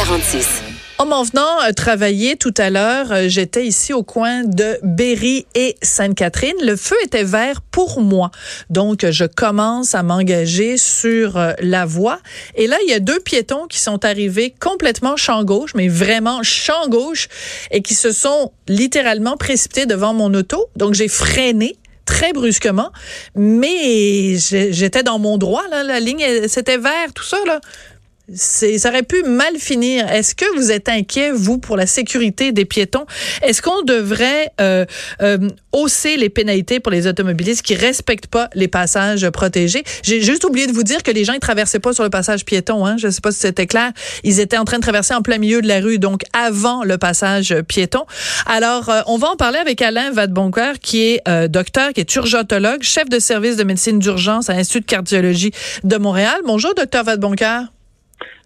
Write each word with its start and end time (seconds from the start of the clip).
46. 0.00 0.62
En 0.96 1.04
m'en 1.04 1.24
venant 1.24 1.60
euh, 1.62 1.72
travailler 1.72 2.36
tout 2.36 2.54
à 2.56 2.70
l'heure, 2.70 3.12
euh, 3.12 3.24
j'étais 3.28 3.66
ici 3.66 3.92
au 3.92 4.02
coin 4.02 4.44
de 4.44 4.78
Berry 4.82 5.44
et 5.54 5.76
Sainte-Catherine. 5.82 6.56
Le 6.62 6.74
feu 6.74 6.96
était 7.04 7.22
vert 7.22 7.60
pour 7.60 8.00
moi. 8.00 8.30
Donc, 8.70 9.04
je 9.10 9.26
commence 9.26 9.94
à 9.94 10.02
m'engager 10.02 10.78
sur 10.78 11.36
euh, 11.36 11.52
la 11.60 11.84
voie. 11.84 12.18
Et 12.54 12.66
là, 12.66 12.78
il 12.86 12.90
y 12.90 12.94
a 12.94 12.98
deux 12.98 13.20
piétons 13.20 13.66
qui 13.66 13.78
sont 13.78 14.02
arrivés 14.06 14.54
complètement 14.58 15.18
champ 15.18 15.44
gauche, 15.44 15.74
mais 15.74 15.88
vraiment 15.88 16.42
champ 16.42 16.88
gauche, 16.88 17.28
et 17.70 17.82
qui 17.82 17.94
se 17.94 18.10
sont 18.10 18.52
littéralement 18.68 19.36
précipités 19.36 19.84
devant 19.84 20.14
mon 20.14 20.32
auto. 20.32 20.70
Donc, 20.76 20.94
j'ai 20.94 21.08
freiné 21.08 21.76
très 22.10 22.32
brusquement, 22.32 22.90
mais 23.36 24.36
j'étais 24.36 25.02
dans 25.04 25.20
mon 25.20 25.38
droit, 25.38 25.62
la 25.70 26.00
ligne, 26.00 26.48
c'était 26.48 26.76
vert, 26.76 27.12
tout 27.14 27.22
ça, 27.22 27.36
ça 28.34 28.88
aurait 28.88 29.02
pu 29.02 29.22
mal 29.22 29.56
finir. 29.58 30.08
Est-ce 30.10 30.34
que 30.34 30.44
vous 30.56 30.70
êtes 30.70 30.88
inquiet, 30.88 31.30
vous, 31.32 31.58
pour 31.58 31.76
la 31.76 31.86
sécurité 31.86 32.52
des 32.52 32.64
piétons? 32.64 33.06
Est-ce 33.42 33.62
qu'on 33.62 33.82
devrait 33.82 34.50
euh, 34.60 34.84
euh, 35.22 35.38
hausser 35.72 36.16
les 36.16 36.28
pénalités 36.28 36.80
pour 36.80 36.92
les 36.92 37.06
automobilistes 37.06 37.62
qui 37.62 37.74
respectent 37.74 38.26
pas 38.26 38.48
les 38.54 38.68
passages 38.68 39.28
protégés? 39.30 39.82
J'ai 40.02 40.20
juste 40.20 40.44
oublié 40.44 40.66
de 40.66 40.72
vous 40.72 40.82
dire 40.82 41.02
que 41.02 41.10
les 41.10 41.24
gens 41.24 41.34
ne 41.34 41.38
traversaient 41.38 41.80
pas 41.80 41.92
sur 41.92 42.04
le 42.04 42.10
passage 42.10 42.44
piéton. 42.44 42.86
Hein? 42.86 42.96
Je 42.98 43.08
ne 43.08 43.12
sais 43.12 43.20
pas 43.20 43.32
si 43.32 43.40
c'était 43.40 43.66
clair. 43.66 43.92
Ils 44.24 44.40
étaient 44.40 44.58
en 44.58 44.64
train 44.64 44.78
de 44.78 44.82
traverser 44.82 45.14
en 45.14 45.22
plein 45.22 45.38
milieu 45.38 45.62
de 45.62 45.68
la 45.68 45.80
rue, 45.80 45.98
donc 45.98 46.22
avant 46.32 46.84
le 46.84 46.98
passage 46.98 47.54
piéton. 47.68 48.04
Alors, 48.46 48.88
euh, 48.88 49.00
on 49.06 49.16
va 49.16 49.28
en 49.28 49.36
parler 49.36 49.58
avec 49.58 49.82
Alain 49.82 50.10
Vadeboncoeur, 50.10 50.78
qui 50.78 51.02
est 51.02 51.22
euh, 51.28 51.48
docteur, 51.48 51.92
qui 51.92 52.00
est 52.00 52.14
urgentologue, 52.14 52.82
chef 52.82 53.08
de 53.08 53.18
service 53.18 53.56
de 53.56 53.64
médecine 53.64 53.98
d'urgence 53.98 54.50
à 54.50 54.54
l'Institut 54.54 54.80
de 54.80 54.86
cardiologie 54.86 55.52
de 55.84 55.96
Montréal. 55.96 56.40
Bonjour, 56.44 56.74
docteur 56.74 57.04
Vadeboncoeur. 57.04 57.64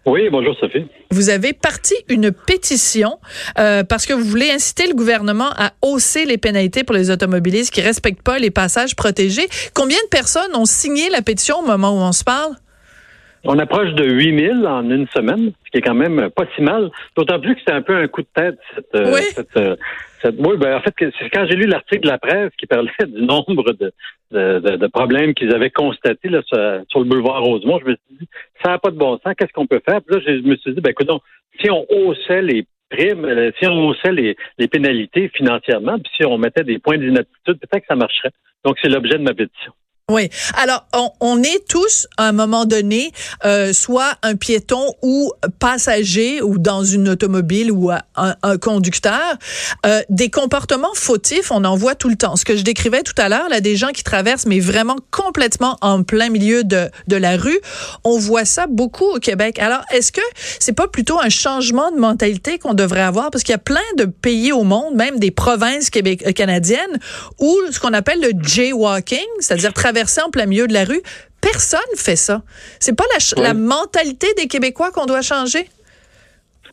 Oui, 0.05 0.29
bonjour 0.29 0.55
Sophie. 0.59 0.85
Vous 1.09 1.29
avez 1.29 1.53
parti 1.53 1.95
une 2.09 2.31
pétition 2.31 3.17
euh, 3.57 3.83
parce 3.83 4.05
que 4.05 4.13
vous 4.13 4.23
voulez 4.23 4.51
inciter 4.51 4.87
le 4.87 4.93
gouvernement 4.93 5.49
à 5.57 5.73
hausser 5.81 6.25
les 6.25 6.37
pénalités 6.37 6.83
pour 6.83 6.95
les 6.95 7.09
automobilistes 7.09 7.73
qui 7.73 7.81
respectent 7.81 8.21
pas 8.21 8.37
les 8.37 8.51
passages 8.51 8.95
protégés. 8.95 9.47
Combien 9.73 9.97
de 10.03 10.09
personnes 10.09 10.55
ont 10.55 10.65
signé 10.65 11.09
la 11.09 11.23
pétition 11.23 11.57
au 11.59 11.65
moment 11.65 11.89
où 11.91 12.01
on 12.01 12.11
se 12.11 12.23
parle? 12.23 12.55
On 13.47 13.59
approche 13.59 13.93
de 13.93 14.05
8000 14.05 14.65
en 14.67 14.89
une 14.89 15.07
semaine, 15.09 15.51
ce 15.65 15.71
qui 15.71 15.77
est 15.77 15.81
quand 15.81 15.93
même 15.93 16.29
pas 16.31 16.45
si 16.55 16.63
mal. 16.63 16.89
D'autant 17.15 17.39
plus 17.39 17.55
que 17.55 17.61
c'est 17.65 17.73
un 17.73 17.83
peu 17.83 17.95
un 17.95 18.07
coup 18.07 18.23
de 18.23 18.27
tête, 18.33 18.57
cette, 18.73 18.95
euh, 18.95 19.13
oui. 19.13 19.21
cette, 19.33 19.55
euh, 19.57 19.75
cette 20.21 20.35
oui, 20.39 20.57
ben, 20.57 20.75
en 20.75 20.81
fait, 20.81 20.93
c'est 20.97 21.29
quand 21.29 21.45
j'ai 21.47 21.55
lu 21.55 21.67
l'article 21.67 22.01
de 22.01 22.07
la 22.07 22.17
presse 22.17 22.51
qui 22.57 22.65
parlait 22.65 22.89
du 23.07 23.21
nombre 23.21 23.71
de, 23.73 23.93
de, 24.31 24.77
de 24.77 24.87
problèmes 24.87 25.35
qu'ils 25.35 25.53
avaient 25.53 25.69
constatés 25.69 26.29
là, 26.29 26.41
sur, 26.43 26.99
le 26.99 27.05
boulevard 27.05 27.43
Rosemont, 27.43 27.79
je 27.79 27.85
me 27.85 27.91
suis 27.91 28.17
dit, 28.19 28.27
ça 28.63 28.71
n'a 28.71 28.79
pas 28.79 28.89
de 28.89 28.97
bon 28.97 29.19
sens, 29.23 29.33
qu'est-ce 29.37 29.53
qu'on 29.53 29.67
peut 29.67 29.81
faire? 29.87 30.01
Puis 30.01 30.15
là, 30.15 30.21
je 30.25 30.47
me 30.47 30.55
suis 30.55 30.73
dit, 30.73 30.81
ben 30.81 30.89
écoute, 30.89 31.09
si 31.61 31.69
on 31.69 31.85
haussait 31.89 32.41
les 32.41 32.65
primes, 32.89 33.25
euh, 33.25 33.51
si 33.59 33.67
on 33.67 33.87
haussait 33.87 34.11
les, 34.11 34.35
les 34.57 34.67
pénalités 34.67 35.29
financièrement, 35.29 35.99
puis 35.99 36.11
si 36.17 36.25
on 36.25 36.39
mettait 36.39 36.63
des 36.63 36.79
points 36.79 36.97
d'inaptitude, 36.97 37.59
peut-être 37.59 37.81
que 37.81 37.87
ça 37.87 37.95
marcherait. 37.95 38.31
Donc, 38.63 38.77
c'est 38.81 38.89
l'objet 38.89 39.19
de 39.19 39.23
ma 39.23 39.33
pétition. 39.35 39.73
Oui. 40.11 40.29
Alors, 40.53 40.85
on, 40.93 41.09
on, 41.19 41.41
est 41.41 41.67
tous, 41.67 42.07
à 42.17 42.27
un 42.27 42.31
moment 42.31 42.65
donné, 42.65 43.11
euh, 43.43 43.73
soit 43.73 44.13
un 44.21 44.35
piéton 44.35 44.93
ou 45.01 45.31
passager 45.57 46.43
ou 46.43 46.59
dans 46.59 46.83
une 46.83 47.09
automobile 47.09 47.71
ou 47.71 47.89
un, 47.89 48.01
un 48.15 48.57
conducteur. 48.59 49.35
Euh, 49.83 50.03
des 50.09 50.29
comportements 50.29 50.93
fautifs, 50.93 51.49
on 51.49 51.63
en 51.63 51.75
voit 51.75 51.95
tout 51.95 52.09
le 52.09 52.17
temps. 52.17 52.35
Ce 52.35 52.45
que 52.45 52.55
je 52.55 52.61
décrivais 52.61 53.01
tout 53.01 53.15
à 53.17 53.29
l'heure, 53.29 53.49
là, 53.49 53.61
des 53.61 53.75
gens 53.75 53.87
qui 53.87 54.03
traversent, 54.03 54.45
mais 54.45 54.59
vraiment 54.59 54.97
complètement 55.09 55.75
en 55.81 56.03
plein 56.03 56.29
milieu 56.29 56.63
de, 56.63 56.87
de 57.07 57.15
la 57.15 57.35
rue, 57.35 57.59
on 58.03 58.19
voit 58.19 58.45
ça 58.45 58.67
beaucoup 58.67 59.05
au 59.05 59.17
Québec. 59.17 59.57
Alors, 59.57 59.81
est-ce 59.91 60.11
que 60.11 60.21
c'est 60.59 60.73
pas 60.73 60.87
plutôt 60.87 61.19
un 61.19 61.29
changement 61.29 61.89
de 61.89 61.97
mentalité 61.97 62.59
qu'on 62.59 62.75
devrait 62.75 63.01
avoir? 63.01 63.31
Parce 63.31 63.43
qu'il 63.43 63.53
y 63.53 63.55
a 63.55 63.57
plein 63.57 63.81
de 63.97 64.05
pays 64.05 64.51
au 64.51 64.61
monde, 64.61 64.93
même 64.93 65.17
des 65.17 65.31
provinces 65.31 65.89
euh, 65.95 66.31
canadiennes, 66.31 66.99
où 67.39 67.57
ce 67.71 67.79
qu'on 67.79 67.93
appelle 67.93 68.21
le 68.21 68.33
jaywalking, 68.39 69.25
c'est-à-dire 69.39 69.73
en 70.25 70.29
plein 70.29 70.45
milieu 70.45 70.67
de 70.67 70.73
la 70.73 70.83
rue. 70.83 71.01
Personne 71.41 71.79
fait 71.95 72.15
ça. 72.15 72.41
C'est 72.79 72.95
pas 72.95 73.05
la, 73.13 73.43
la 73.43 73.53
mentalité 73.53 74.27
des 74.37 74.47
Québécois 74.47 74.91
qu'on 74.91 75.05
doit 75.05 75.21
changer? 75.21 75.67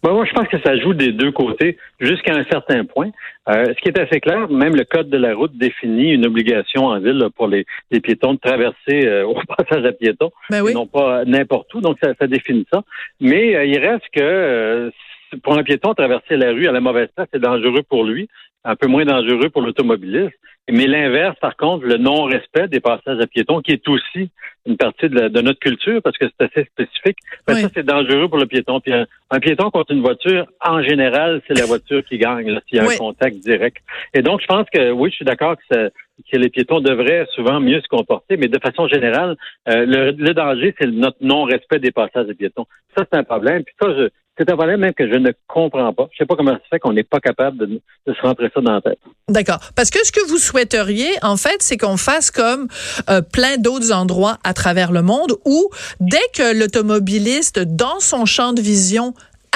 Ben, 0.03 0.13
moi, 0.13 0.25
je 0.25 0.33
pense 0.33 0.49
que 0.49 0.61
ça 0.65 0.77
joue 0.77 0.95
des 0.95 1.13
deux 1.13 1.31
côtés 1.31 1.77
jusqu'à 2.01 2.35
un 2.35 2.43
certain 2.45 2.85
point. 2.85 3.11
Euh, 3.49 3.67
ce 3.67 3.81
qui 3.81 3.89
est 3.89 3.99
assez 3.99 4.21
clair, 4.21 4.49
même 4.51 4.75
le 4.75 4.85
code 4.85 5.09
de 5.09 5.17
la 5.17 5.35
route 5.35 5.57
définit 5.57 6.13
une 6.13 6.27
obligation 6.27 6.87
en 6.87 6.99
ville 6.99 7.29
pour 7.37 7.47
les, 7.47 7.67
les 7.93 8.01
piétons 8.01 8.35
de 8.35 8.41
traverser 8.41 9.07
euh, 9.07 9.25
au 9.27 9.35
passage 9.57 9.85
à 9.85 9.93
piétons, 9.93 10.33
ben 10.51 10.63
oui. 10.63 10.75
non 10.75 10.87
pas 10.87 11.25
n'importe 11.25 11.73
où. 11.75 11.81
Donc, 11.81 11.99
ça, 12.03 12.15
ça, 12.19 12.27
définit 12.27 12.67
ça. 12.73 12.83
Mais 13.21 13.55
euh, 13.55 13.65
il 13.65 13.79
reste 13.79 14.07
que 14.13 14.91
pour 15.45 15.57
un 15.57 15.63
piéton 15.63 15.95
traverser 15.95 16.37
la 16.37 16.51
rue 16.51 16.67
à 16.67 16.73
la 16.73 16.81
mauvaise 16.81 17.09
place, 17.15 17.29
c'est 17.33 17.41
dangereux 17.41 17.83
pour 17.89 18.05
lui, 18.05 18.29
un 18.65 18.77
peu 18.77 18.87
moins 18.87 19.05
dangereux 19.05 19.51
pour 19.51 19.63
l'automobiliste. 19.63 20.35
Mais 20.71 20.87
l'inverse, 20.87 21.37
par 21.41 21.57
contre, 21.57 21.87
le 21.87 21.97
non-respect 21.97 22.69
des 22.69 22.79
passages 22.79 23.19
à 23.21 23.27
piétons, 23.27 23.61
qui 23.61 23.73
est 23.73 23.89
aussi 23.89 24.31
une 24.65 24.77
partie 24.77 25.09
de, 25.09 25.19
la, 25.19 25.29
de 25.29 25.41
notre 25.41 25.59
culture, 25.59 26.01
parce 26.03 26.17
que 26.17 26.27
c'est 26.27 26.45
assez 26.45 26.65
spécifique, 26.71 27.19
ben 27.49 27.55
oui. 27.55 27.63
ça, 27.63 27.69
c'est 27.75 27.85
dangereux 27.85 28.29
pour 28.29 28.39
le 28.39 28.47
piéton. 28.47 28.81
Puis 28.81 28.93
un, 28.93 29.07
un, 29.31 29.41
piéton 29.41 29.71
contre 29.71 29.91
une 29.91 30.03
voiture, 30.03 30.47
en 30.65 30.81
général, 30.81 31.43
c'est 31.49 31.59
la 31.59 31.67
voiture 31.67 32.05
qui 32.05 32.17
gagne, 32.17 32.61
s'il 32.69 32.77
y 32.77 32.81
a 32.81 32.87
oui. 32.87 32.95
un 32.95 32.99
contact 32.99 33.39
direct. 33.39 33.79
Et 34.15 34.23
donc, 34.23 34.41
je 34.41 34.47
pense 34.47 34.67
que, 34.73 34.93
oui, 34.93 35.11
je 35.11 35.17
suis 35.17 35.25
d'accord 35.25 35.57
que, 35.57 35.63
ça, 35.69 35.89
que 36.31 36.37
les 36.37 36.49
piétons 36.49 36.81
devraient 36.81 37.27
souvent 37.35 37.59
mieux 37.59 37.81
se 37.81 37.89
comporter, 37.89 38.37
mais 38.37 38.47
de 38.47 38.61
façon 38.61 38.87
générale, 38.87 39.37
euh, 39.69 39.85
le, 39.85 40.13
le, 40.13 40.33
danger, 40.33 40.77
c'est 40.81 40.87
notre 40.87 41.19
non-respect 41.23 41.81
des 41.81 41.91
passages 41.91 42.31
à 42.31 42.35
piétons. 42.35 42.67
Ça, 42.97 43.05
c'est 43.11 43.19
un 43.19 43.25
problème. 43.25 43.65
Puis 43.65 43.75
ça, 43.83 43.89
je, 43.97 44.09
c'est 44.39 44.49
un 44.51 44.57
problème 44.57 44.81
même 44.81 44.95
que 44.95 45.07
je 45.07 45.19
ne 45.19 45.31
comprends 45.47 45.93
pas. 45.93 46.09
Je 46.13 46.19
sais 46.19 46.27
pas 46.27 46.37
comment 46.37 46.53
ça 46.53 46.61
fait 46.71 46.79
qu'on 46.79 46.95
n'est 46.95 47.05
pas 47.05 47.21
capable 47.21 47.59
de, 47.59 47.81
se 48.07 48.21
rentrer 48.23 48.51
ça 48.55 48.61
dans 48.61 48.73
la 48.73 48.81
tête. 48.81 48.99
D'accord. 49.29 49.59
Parce 49.77 49.91
que 49.91 50.05
ce 50.05 50.11
que 50.11 50.27
vous 50.27 50.39
souhaiteriez, 50.39 51.11
en 51.23 51.37
fait, 51.37 51.57
c'est 51.61 51.77
qu'on 51.77 51.99
fasse 51.99 52.31
comme 52.31 52.69
euh, 53.11 53.21
plein 53.21 53.59
d'autres 53.59 53.93
endroits 53.93 54.39
à 54.43 54.55
travers 54.55 54.91
le 54.91 55.03
monde 55.03 55.35
où, 55.45 55.69
dès 56.01 56.17
que 56.35 56.59
l'automobiliste, 56.59 57.59
dans 57.61 58.01
son 58.01 58.25
champ 58.25 58.53
de 58.53 58.63
vision, 58.63 59.15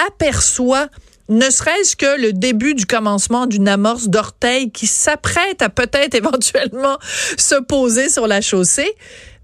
aperçoit 0.09 0.89
ne 1.29 1.51
serait-ce 1.51 1.97
que 1.97 2.21
le 2.21 2.33
début 2.33 2.75
du 2.75 2.87
commencement 2.87 3.47
d'une 3.47 3.69
amorce 3.69 4.09
d'orteil 4.09 4.71
qui 4.71 4.87
s'apprête 4.87 5.63
à 5.63 5.71
peut-être 5.71 6.15
éventuellement 6.15 6.99
se 7.37 7.61
poser 7.63 8.09
sur 8.11 8.27
la 8.27 8.41
chaussée, 8.41 8.93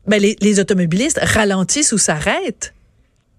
ben 0.07 0.21
les 0.21 0.61
automobilistes 0.61 1.19
ralentissent 1.23 1.93
ou 1.93 1.99
s'arrêtent. 1.99 2.75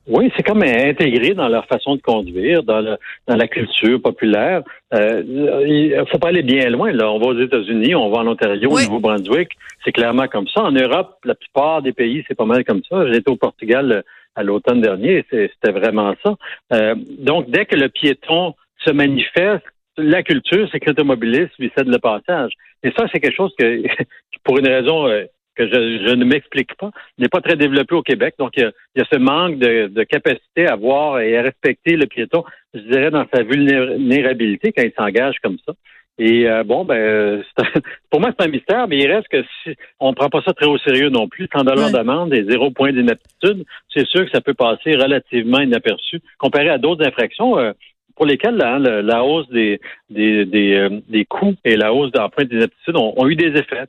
Oui, 0.05 0.31
c'est 0.35 0.43
comme 0.43 0.63
intégré 0.63 1.33
dans 1.33 1.47
leur 1.47 1.65
façon 1.65 1.95
de 1.95 2.01
conduire, 2.01 2.63
dans, 2.63 2.81
le, 2.81 2.97
dans 3.27 3.35
la 3.37 3.47
culture 3.47 4.01
populaire. 4.01 4.61
Euh, 4.93 5.23
il 5.65 6.03
faut 6.11 6.17
pas 6.17 6.27
aller 6.27 6.43
bien 6.43 6.69
loin. 6.69 6.91
Là, 6.91 7.09
on 7.09 7.19
va 7.19 7.27
aux 7.27 7.39
États-Unis, 7.39 7.95
on 7.95 8.09
va 8.09 8.19
en 8.19 8.27
Ontario, 8.27 8.69
oui. 8.69 8.83
au 8.83 8.85
Nouveau-Brunswick. 8.87 9.51
C'est 9.85 9.93
clairement 9.93 10.27
comme 10.27 10.47
ça. 10.47 10.63
En 10.63 10.71
Europe, 10.71 11.17
la 11.23 11.35
plupart 11.35 11.81
des 11.81 11.93
pays, 11.93 12.23
c'est 12.27 12.35
pas 12.35 12.45
mal 12.45 12.65
comme 12.65 12.81
ça. 12.89 13.09
J'étais 13.11 13.29
au 13.29 13.37
Portugal 13.37 13.91
euh, 13.91 14.01
à 14.35 14.43
l'automne 14.43 14.81
dernier, 14.81 15.23
c'était 15.29 15.71
vraiment 15.71 16.15
ça. 16.23 16.35
Euh, 16.73 16.95
donc, 17.19 17.49
dès 17.49 17.65
que 17.65 17.75
le 17.75 17.89
piéton 17.89 18.55
se 18.79 18.91
manifeste, 18.91 19.63
la 19.97 20.23
culture, 20.23 20.67
c'est 20.71 20.79
que 20.79 20.89
l'automobiliste 20.89 21.51
lui 21.59 21.71
cède 21.77 21.87
le 21.87 21.99
passage. 21.99 22.51
Et 22.83 22.91
ça, 22.97 23.05
c'est 23.11 23.19
quelque 23.19 23.35
chose 23.35 23.53
que, 23.57 23.83
pour 24.43 24.57
une 24.57 24.67
raison 24.67 25.07
euh, 25.07 25.25
que 25.55 25.67
je, 25.67 26.07
je 26.07 26.15
ne 26.15 26.25
m'explique 26.25 26.75
pas, 26.75 26.91
n'est 27.17 27.29
pas 27.29 27.41
très 27.41 27.55
développé 27.55 27.95
au 27.95 28.01
Québec. 28.01 28.35
Donc, 28.37 28.51
il 28.57 28.63
y 28.63 28.65
a, 28.65 28.71
il 28.95 28.99
y 28.99 29.01
a 29.01 29.07
ce 29.11 29.17
manque 29.17 29.59
de, 29.59 29.87
de, 29.87 30.03
capacité 30.03 30.67
à 30.67 30.75
voir 30.75 31.19
et 31.19 31.37
à 31.37 31.41
respecter 31.41 31.95
le 31.95 32.07
piéton, 32.07 32.43
je 32.73 32.81
dirais, 32.81 33.11
dans 33.11 33.25
sa 33.33 33.43
vulnérabilité 33.43 34.71
quand 34.71 34.83
il 34.83 34.93
s'engage 34.97 35.37
comme 35.41 35.57
ça. 35.65 35.73
Et 36.19 36.47
euh, 36.47 36.63
bon, 36.63 36.85
ben, 36.85 37.43
pour 38.11 38.19
moi, 38.19 38.31
c'est 38.37 38.45
un 38.45 38.51
mystère, 38.51 38.87
mais 38.87 38.97
il 38.97 39.11
reste 39.11 39.27
que 39.29 39.43
si 39.63 39.75
on 39.99 40.11
ne 40.11 40.15
prend 40.15 40.29
pas 40.29 40.41
ça 40.45 40.53
très 40.53 40.67
au 40.67 40.77
sérieux 40.77 41.09
non 41.09 41.27
plus, 41.27 41.47
100 41.51 41.63
dollars 41.63 41.87
ouais. 41.87 41.91
d'amende 41.91 42.33
et 42.33 42.45
zéro 42.47 42.69
point 42.69 42.91
d'inaptitude, 42.91 43.65
c'est 43.91 44.07
sûr 44.07 44.25
que 44.25 44.31
ça 44.31 44.41
peut 44.41 44.53
passer 44.53 44.95
relativement 44.95 45.59
inaperçu 45.59 46.21
comparé 46.37 46.69
à 46.69 46.77
d'autres 46.77 47.05
infractions. 47.05 47.57
Euh, 47.57 47.71
pour 48.15 48.25
lesquels 48.25 48.61
hein, 48.61 48.79
la, 48.79 49.01
la, 49.01 49.23
hausse 49.23 49.47
des, 49.49 49.79
des, 50.09 50.45
des, 50.45 50.73
euh, 50.73 51.01
des 51.09 51.25
coûts 51.25 51.55
et 51.65 51.75
la 51.75 51.93
hausse 51.93 52.11
d'empreintes 52.11 52.49
d'inaptitude 52.49 52.95
ont, 52.95 53.13
ont, 53.17 53.27
eu 53.27 53.35
des 53.35 53.47
effets. 53.47 53.87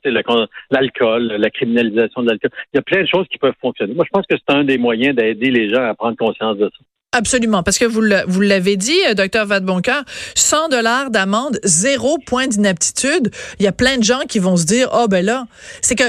L'alcool, 0.71 1.27
la 1.39 1.51
criminalisation 1.51 2.23
de 2.23 2.29
l'alcool. 2.29 2.51
Il 2.73 2.77
y 2.77 2.79
a 2.79 2.83
plein 2.83 3.03
de 3.03 3.09
choses 3.09 3.27
qui 3.29 3.39
peuvent 3.39 3.55
fonctionner. 3.61 3.95
Moi, 3.95 4.05
je 4.07 4.11
pense 4.11 4.27
que 4.27 4.37
c'est 4.37 4.55
un 4.55 4.65
des 4.65 4.79
moyens 4.79 5.15
d'aider 5.15 5.51
les 5.51 5.73
gens 5.73 5.83
à 5.83 5.95
prendre 5.95 6.17
conscience 6.17 6.57
de 6.57 6.71
ça. 6.71 6.94
Absolument, 7.17 7.63
parce 7.63 7.79
que 7.79 7.85
vous 7.85 8.41
l'avez 8.41 8.77
dit, 8.77 8.99
euh, 9.09 9.15
docteur 9.15 9.47
Vadeboncoeur, 9.47 10.03
100 10.35 10.69
dollars 10.69 11.11
d'amende, 11.11 11.61
zéro 11.63 12.19
point 12.19 12.49
d'inaptitude. 12.49 13.31
Il 13.61 13.65
y 13.65 13.69
a 13.69 13.73
plein 13.73 13.99
de 13.99 14.03
gens 14.03 14.23
qui 14.29 14.41
vont 14.41 14.57
se 14.57 14.67
dire, 14.67 14.89
oh 14.93 15.07
ben 15.09 15.25
là, 15.25 15.45
c'est 15.81 15.95
que 15.95 16.03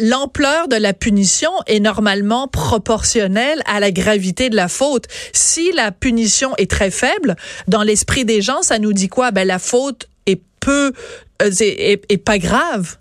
l'ampleur 0.00 0.66
de 0.66 0.74
la 0.74 0.92
punition 0.94 1.50
est 1.68 1.78
normalement 1.78 2.48
proportionnelle 2.48 3.62
à 3.72 3.78
la 3.78 3.92
gravité 3.92 4.50
de 4.50 4.56
la 4.56 4.66
faute. 4.66 5.04
Si 5.32 5.70
la 5.70 5.92
punition 5.92 6.50
est 6.58 6.68
très 6.68 6.90
faible, 6.90 7.36
dans 7.68 7.84
l'esprit 7.84 8.24
des 8.24 8.42
gens, 8.42 8.62
ça 8.62 8.80
nous 8.80 8.92
dit 8.92 9.08
quoi? 9.08 9.30
Ben 9.30 9.46
la 9.46 9.60
faute 9.60 10.08
est 10.26 10.42
peu, 10.58 10.90
euh, 11.40 11.50
est, 11.60 12.24
pas 12.24 12.38
grave. 12.38 12.96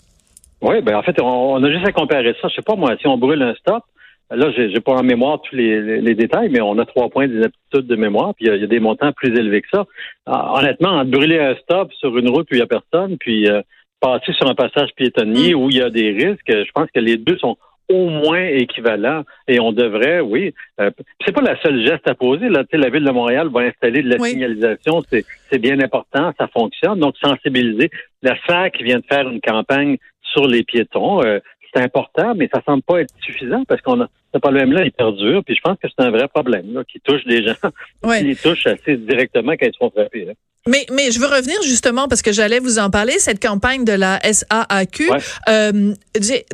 Oui, 0.62 0.80
ben 0.84 0.96
en 0.96 1.02
fait, 1.02 1.20
on, 1.20 1.64
a 1.64 1.72
juste 1.72 1.88
à 1.88 1.92
comparer 1.92 2.36
ça. 2.40 2.50
Je 2.50 2.56
sais 2.56 2.62
pas 2.62 2.76
moi, 2.76 2.96
si 3.02 3.08
on 3.08 3.18
brûle 3.18 3.42
un 3.42 3.56
stop, 3.56 3.84
Là, 4.32 4.52
j'ai 4.56 4.80
pas 4.80 4.94
en 4.94 5.04
mémoire 5.04 5.40
tous 5.42 5.56
les, 5.56 6.16
détails, 6.16 6.50
mais 6.50 6.62
on 6.62 6.80
a 6.80 6.86
trois 6.86 7.10
points 7.10 7.28
d'inaptitude 7.28 7.86
de 7.86 7.96
mémoire, 7.96 8.34
puis 8.34 8.48
il 8.48 8.60
y, 8.60 8.64
a 8.64 8.68
des 8.68 8.80
montants 8.80 9.12
plus 9.12 9.30
élevés 9.38 9.62
que 9.62 9.68
ça. 9.72 9.86
Ah, 10.26 10.54
honnêtement, 10.58 11.06
brûler 11.06 11.40
un 11.40 11.56
stop 11.56 11.94
sur 11.94 12.18
une 12.18 12.30
route 12.30 12.48
où 12.52 12.56
il 12.56 12.58
n'y 12.58 12.64
a 12.64 12.68
personne, 12.68 13.18
puis 13.20 13.48
euh, 13.48 13.62
passer 14.00 14.34
sur 14.34 14.50
un 14.50 14.56
passage 14.56 14.90
piétonnier 14.96 15.54
mm. 15.54 15.58
où 15.58 15.70
il 15.70 15.78
y 15.78 15.82
a 15.82 15.92
des 15.92 16.12
risques, 16.12 16.50
je 16.50 16.72
pense 16.74 16.90
que 16.94 17.00
les 17.00 17.18
deux 17.18 17.38
sont 17.38 17.58
au 17.88 18.10
moins 18.10 18.44
équivalents 18.44 19.24
et 19.48 19.60
on 19.60 19.72
devrait, 19.72 20.20
oui. 20.20 20.54
Euh, 20.80 20.90
c'est 21.24 21.32
pas 21.32 21.42
la 21.42 21.60
seule 21.62 21.86
geste 21.86 22.08
à 22.08 22.16
poser. 22.16 22.50
Là, 22.50 22.64
la 22.72 22.90
ville 22.90 23.04
de 23.04 23.12
Montréal 23.12 23.50
va 23.54 23.62
installer 23.62 24.02
de 24.02 24.10
la 24.10 24.20
signalisation, 24.20 25.04
c'est 25.10 25.60
bien 25.60 25.80
important, 25.80 26.34
ça 26.40 26.48
fonctionne. 26.48 27.00
Donc 27.00 27.16
sensibiliser. 27.18 27.92
La 28.24 28.36
SAC 28.48 28.82
vient 28.82 29.00
de 29.00 29.06
faire 29.08 29.30
une 29.30 29.42
campagne 29.42 29.98
sur 30.34 30.48
les 30.48 30.64
piétons. 30.64 31.24
Euh, 31.24 31.40
c'est 31.76 31.82
important, 31.82 32.34
mais 32.36 32.50
ça 32.54 32.62
semble 32.66 32.84
pas 32.84 33.02
être 33.02 33.14
suffisant 33.20 33.64
parce 33.66 33.82
qu'on 33.82 34.02
a 34.02 34.08
ce 34.34 34.40
problème-là, 34.40 34.86
il 34.86 34.92
perdure. 34.92 35.44
Puis 35.44 35.56
je 35.56 35.62
pense 35.62 35.78
que 35.78 35.88
c'est 35.88 36.04
un 36.04 36.12
vrai 36.12 36.28
problème 36.28 36.74
là, 36.74 36.84
qui 36.84 37.00
touche 37.00 37.26
des 37.26 37.44
gens, 37.44 37.56
qui 38.04 38.24
les 38.24 38.36
touche 38.36 38.66
assez 38.68 38.98
directement 38.98 39.54
quand 39.54 39.66
ils 39.66 39.78
sont 39.78 39.90
frappés. 39.90 40.28
Mais, 40.68 40.88
mais 40.92 41.12
je 41.12 41.20
veux 41.20 41.28
revenir 41.28 41.62
justement 41.62 42.08
parce 42.08 42.24
que 42.24 42.32
j'allais 42.32 42.60
vous 42.60 42.80
en 42.80 42.90
parler, 42.90 43.20
cette 43.20 43.40
campagne 43.40 43.86
de 43.86 43.92
la 43.92 44.20
SAAQ. 44.24 45.12
Euh, 45.48 45.94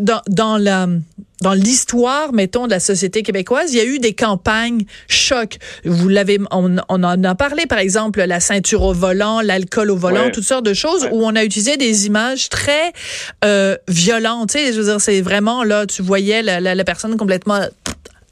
dans, 0.02 0.22
dans 0.28 0.58
la 0.58 0.88
dans 1.42 1.54
l'histoire, 1.54 2.34
mettons, 2.34 2.68
de 2.68 2.72
la 2.72 2.80
société 2.80 3.24
québécoise, 3.24 3.74
il 3.74 3.78
y 3.78 3.82
a 3.82 3.86
eu 3.86 4.00
des 4.00 4.14
campagnes 4.14 4.86
choc. 5.08 5.58
Vous 5.84 6.08
l'avez, 6.08 6.40
on, 6.52 6.78
on, 6.88 7.04
en 7.04 7.24
a 7.24 7.36
parlé, 7.36 7.66
par 7.66 7.80
exemple, 7.80 8.22
la 8.22 8.40
ceinture 8.40 8.84
au 8.84 8.94
volant, 8.94 9.42
l'alcool 9.42 9.90
au 9.90 9.98
volant, 9.98 10.30
toutes 10.32 10.44
sortes 10.44 10.66
de 10.66 10.76
choses 10.76 11.08
où 11.12 11.26
on 11.26 11.36
a 11.36 11.44
utilisé 11.44 11.78
des 11.78 12.06
images 12.06 12.50
très 12.50 12.94
euh, 13.44 13.76
violentes. 13.88 14.52
Tu 14.52 14.60
sais, 14.60 14.72
je 14.72 14.80
veux 14.80 14.86
dire, 14.86 15.02
c'est 15.02 15.22
vraiment 15.22 15.64
là, 15.64 15.88
tu 15.88 16.04
voyais 16.04 16.44
la, 16.44 16.60
la, 16.60 16.76
la 16.76 16.84
personne 16.84 17.18
complètement 17.18 17.62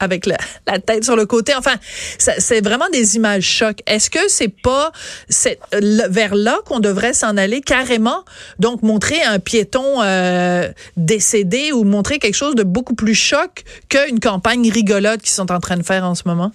avec 0.00 0.26
la, 0.26 0.36
tête 0.80 1.04
sur 1.04 1.14
le 1.14 1.26
côté. 1.26 1.54
Enfin, 1.54 1.74
c'est 2.18 2.64
vraiment 2.64 2.88
des 2.92 3.16
images 3.16 3.44
chocs. 3.44 3.80
Est-ce 3.86 4.10
que 4.10 4.28
c'est 4.28 4.48
pas 4.48 4.90
vers 5.30 6.34
là 6.34 6.58
qu'on 6.64 6.80
devrait 6.80 7.12
s'en 7.12 7.36
aller 7.36 7.60
carrément? 7.60 8.24
Donc, 8.58 8.82
montrer 8.82 9.22
un 9.22 9.38
piéton 9.38 10.02
euh, 10.02 10.70
décédé 10.96 11.72
ou 11.72 11.84
montrer 11.84 12.18
quelque 12.18 12.34
chose 12.34 12.54
de 12.54 12.62
beaucoup 12.62 12.94
plus 12.94 13.14
choc 13.14 13.64
qu'une 13.88 14.20
campagne 14.20 14.70
rigolote 14.70 15.20
qu'ils 15.20 15.30
sont 15.30 15.52
en 15.52 15.60
train 15.60 15.76
de 15.76 15.82
faire 15.82 16.04
en 16.04 16.14
ce 16.14 16.22
moment? 16.26 16.52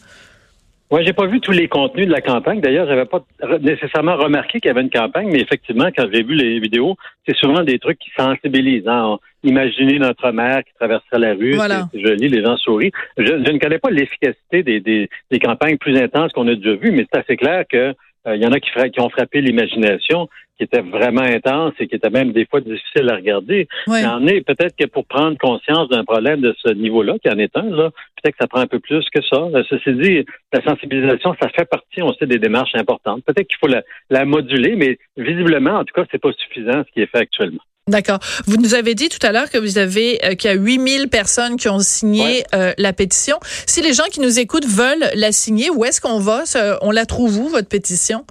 Moi, 0.92 1.02
j'ai 1.02 1.14
pas 1.14 1.26
vu 1.26 1.42
tous 1.42 1.52
les 1.52 1.68
contenus 1.68 2.06
de 2.06 2.12
la 2.12 2.22
campagne. 2.22 2.62
D'ailleurs, 2.62 2.88
j'avais 2.88 3.06
pas 3.06 3.26
nécessairement 3.60 4.16
remarqué 4.18 4.60
qu'il 4.60 4.68
y 4.68 4.72
avait 4.72 4.82
une 4.82 4.92
campagne, 4.92 5.30
mais 5.32 5.42
effectivement, 5.42 5.88
quand 5.96 6.06
j'ai 6.14 6.22
vu 6.22 6.36
les 6.36 6.60
vidéos, 6.60 6.96
c'est 7.28 7.36
souvent 7.36 7.64
des 7.64 7.80
trucs 7.80 7.98
qui 7.98 8.12
sensibilisent. 8.16 8.88
Hein. 8.88 9.18
Imaginez 9.44 9.98
notre 9.98 10.32
mère 10.32 10.64
qui 10.64 10.74
traversait 10.76 11.18
la 11.18 11.34
rue, 11.34 11.58
c'est 11.92 12.00
joli, 12.00 12.30
les 12.30 12.44
gens 12.44 12.56
sourient. 12.58 12.92
Je, 13.18 13.34
ne 13.34 13.58
connais 13.58 13.80
pas 13.80 13.90
l'efficacité 13.90 14.62
des, 14.62 14.80
des, 14.80 15.10
des, 15.32 15.40
campagnes 15.40 15.78
plus 15.78 15.98
intenses 15.98 16.32
qu'on 16.34 16.48
a 16.48 16.56
déjà 16.56 16.76
vues, 16.76 16.92
mais 16.92 17.08
c'est 17.12 17.20
assez 17.20 17.36
clair 17.36 17.66
que 17.68 17.96
euh, 18.28 18.36
il 18.36 18.44
y 18.44 18.46
en 18.46 18.52
a 18.52 18.60
qui, 18.60 18.70
qui 18.92 19.00
ont 19.00 19.10
frappé 19.10 19.42
l'imagination, 19.42 20.30
qui 20.57 20.63
étaient 20.63 20.81
vraiment 20.81 21.22
intenses 21.22 21.74
et 21.80 21.88
qui 21.88 21.96
étaient 21.96 22.10
même 22.10 22.31
des 22.31 22.46
fois 22.46 22.62
difficiles 22.62 23.10
à 23.10 23.16
regarder. 23.16 23.68
Il 23.88 24.02
y 24.02 24.06
en 24.06 24.25
est 24.28 24.42
peut-être 24.42 24.75
que 24.75 24.86
pour 24.86 25.06
prendre 25.06 25.38
conscience 25.38 25.90
d'un 25.90 26.04
problème 26.06 26.42
de 26.42 26.56
ce 26.63 26.72
niveau-là, 26.74 27.16
qui 27.22 27.30
en 27.30 27.38
est 27.38 27.56
un, 27.57 27.69
là, 27.69 27.92
peut-être 28.22 28.36
que 28.36 28.44
ça 28.44 28.48
prend 28.48 28.62
un 28.62 28.68
peu 28.68 28.80
plus 28.80 29.06
que 29.13 29.22
ça. 29.22 29.38
Euh, 29.38 29.63
ceci 29.69 29.94
dit, 29.94 30.25
la 30.54 30.63
sensibilisation, 30.63 31.36
ça 31.42 31.50
fait 31.50 31.66
partie, 31.66 32.02
on 32.02 32.13
sait, 32.13 32.25
des 32.25 32.40
démarches 32.40 32.75
importantes. 32.75 33.24
Peut-être 33.25 33.48
qu'il 33.48 33.57
faut 33.60 33.68
la, 33.68 33.84
la 34.10 34.25
moduler, 34.25 34.75
mais 34.75 34.98
visiblement, 35.18 35.80
en 35.80 35.84
tout 35.84 35.94
cas, 35.94 36.06
c'est 36.12 36.22
pas 36.22 36.31
suffisant 36.34 36.84
ce 36.88 36.92
qui 36.94 37.02
est 37.02 37.07
fait 37.07 37.19
actuellement. 37.19 37.62
D'accord. 37.88 38.18
Vous 38.48 38.57
nous 38.57 38.74
avez 38.74 38.96
dit 38.96 39.10
tout 39.10 39.19
à 39.22 39.31
l'heure 39.31 39.52
que 39.52 39.60
vous 39.60 39.78
avez 39.78 40.19
euh, 40.25 40.34
qu'il 40.34 40.50
y 40.50 40.54
a 40.54 40.57
8000 40.57 41.07
personnes 41.07 41.56
qui 41.56 41.69
ont 41.69 41.80
signé 41.80 42.44
euh, 42.56 42.74
la 42.80 42.94
pétition. 42.94 43.38
Si 43.68 43.84
les 43.84 43.94
gens 43.94 44.06
qui 44.12 44.22
nous 44.22 44.40
écoutent 44.40 44.66
veulent 44.66 45.07
la 45.13 45.31
signer, 45.31 45.69
où 45.69 45.86
est-ce 45.86 46.02
qu'on 46.02 46.18
va? 46.18 46.46
On 46.81 46.90
la 46.90 47.06
trouve 47.06 47.38
où 47.38 47.48
votre 47.48 47.68
pétition? 47.68 48.25